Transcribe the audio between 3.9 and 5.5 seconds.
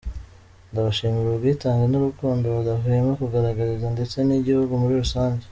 ndetse n'igihugu muri rusange.